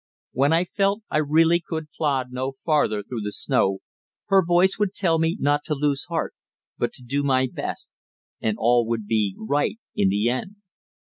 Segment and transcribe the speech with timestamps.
[0.31, 3.81] When I felt I really could plod no farther through the snow,
[4.29, 6.33] her voice would tell me not to lose heart,
[6.75, 7.93] but to do my best,
[8.41, 10.55] and all would be right in the end.